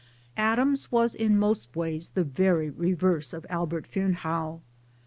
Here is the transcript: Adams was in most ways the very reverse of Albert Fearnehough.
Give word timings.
Adams 0.37 0.91
was 0.91 1.13
in 1.13 1.37
most 1.37 1.75
ways 1.75 2.09
the 2.09 2.23
very 2.23 2.71
reverse 2.71 3.33
of 3.33 3.45
Albert 3.51 3.85
Fearnehough. 3.87 4.59